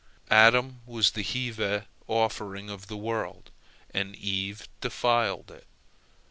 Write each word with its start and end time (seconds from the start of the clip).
Adam 0.31 0.81
was 0.87 1.11
the 1.11 1.21
heave 1.21 1.61
offering 2.07 2.71
of 2.71 2.87
the 2.87 2.97
world, 2.97 3.51
and 3.93 4.15
Eve 4.15 4.67
defiled 4.79 5.51
it. 5.51 5.67